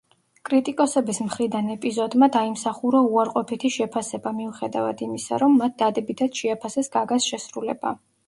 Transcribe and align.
კრიტიკოსების 0.49 1.17
მხრიდან 1.25 1.67
ეპიზოდმა 1.73 2.29
დაიმსახურა 2.35 3.01
უარყოფითი 3.09 3.71
შეფასება, 3.77 4.33
მიუხედავად 4.39 5.03
იმისა, 5.09 5.41
რომ 5.43 5.59
მათ 5.65 5.75
დადებითად 5.83 6.43
შეაფასეს 6.43 6.93
გაგას 6.99 7.29
შესრულება. 7.35 7.93